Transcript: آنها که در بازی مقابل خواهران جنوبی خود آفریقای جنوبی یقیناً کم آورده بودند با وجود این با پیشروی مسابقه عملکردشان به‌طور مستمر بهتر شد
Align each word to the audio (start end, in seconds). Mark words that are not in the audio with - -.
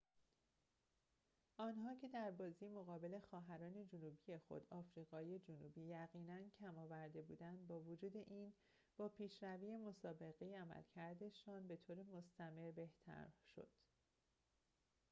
آنها 1.57 1.95
که 1.95 2.07
در 2.07 2.31
بازی 2.31 2.67
مقابل 2.69 3.19
خواهران 3.19 3.85
جنوبی 3.87 4.37
خود 4.47 4.67
آفریقای 4.69 5.39
جنوبی 5.39 5.81
یقیناً 5.81 6.39
کم 6.59 6.77
آورده 6.77 7.21
بودند 7.21 7.67
با 7.67 7.79
وجود 7.79 8.17
این 8.17 8.53
با 8.97 9.09
پیشروی 9.09 9.77
مسابقه 9.77 10.57
عملکردشان 10.59 11.67
به‌طور 11.67 12.03
مستمر 12.03 12.71
بهتر 12.71 13.27
شد 13.55 13.69